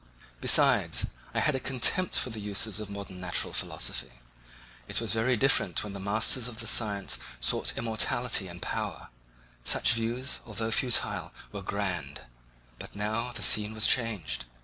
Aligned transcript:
Besides, 0.41 1.05
I 1.31 1.41
had 1.41 1.53
a 1.53 1.59
contempt 1.59 2.17
for 2.17 2.31
the 2.31 2.39
uses 2.39 2.79
of 2.79 2.89
modern 2.89 3.19
natural 3.21 3.53
philosophy. 3.53 4.13
It 4.87 4.99
was 4.99 5.13
very 5.13 5.37
different 5.37 5.83
when 5.83 5.93
the 5.93 5.99
masters 5.99 6.47
of 6.47 6.57
the 6.59 6.65
science 6.65 7.19
sought 7.39 7.77
immortality 7.77 8.47
and 8.47 8.63
power; 8.63 9.09
such 9.63 9.93
views, 9.93 10.39
although 10.43 10.71
futile, 10.71 11.31
were 11.51 11.61
grand; 11.61 12.21
but 12.79 12.95
now 12.95 13.31
the 13.33 13.43
scene 13.43 13.75
was 13.75 13.85
changed. 13.85 14.45